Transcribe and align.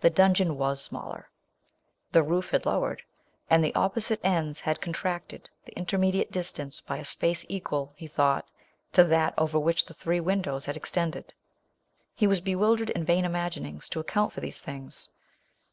The 0.00 0.10
dungeon 0.10 0.56
was 0.56 0.82
smaller. 0.82 1.30
The 2.10 2.24
roof 2.24 2.50
had 2.50 2.66
lowered— 2.66 3.04
and 3.48 3.62
the 3.62 3.72
opposite 3.76 4.18
ends 4.24 4.58
had 4.58 4.80
contracted 4.80 5.48
the 5.64 5.70
intermediate 5.78 6.32
dis 6.32 6.50
tance 6.50 6.80
by 6.80 6.96
a 6.96 7.04
space 7.04 7.46
equal, 7.48 7.92
he 7.94 8.08
thought, 8.08 8.48
to 8.94 9.04
that 9.04 9.32
over 9.38 9.60
which 9.60 9.84
the 9.86 9.94
three 9.94 10.18
windows 10.18 10.66
had 10.66 10.76
extended. 10.76 11.34
He 12.16 12.26
was 12.26 12.40
bewildered 12.40 12.90
in 12.90 13.04
vain 13.04 13.24
imaginings 13.24 13.88
to 13.90 14.00
account 14.00 14.32
for 14.32 14.40
these 14.40 14.58
things. 14.58 15.10